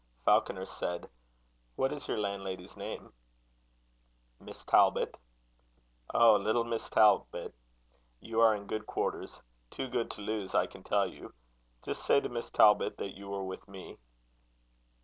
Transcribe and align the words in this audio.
Falconer 0.25 0.65
said: 0.65 1.07
"What 1.75 1.93
is 1.93 2.07
your 2.07 2.17
landlady's 2.17 2.75
name?" 2.75 3.13
"Miss 4.39 4.65
Talbot." 4.65 5.15
"Oh! 6.11 6.37
little 6.37 6.63
Miss 6.63 6.89
Talbot? 6.89 7.53
You 8.19 8.39
are 8.41 8.55
in 8.55 8.65
good 8.65 8.87
quarters 8.87 9.43
too 9.69 9.87
good 9.87 10.09
to 10.09 10.21
lose, 10.21 10.55
I 10.55 10.65
can 10.65 10.81
tell 10.81 11.05
you. 11.05 11.35
Just 11.85 12.03
say 12.03 12.19
to 12.19 12.29
Miss 12.29 12.49
Talbot 12.49 12.97
that 12.97 13.15
you 13.15 13.29
were 13.29 13.43
with 13.45 13.67
me." 13.67 13.99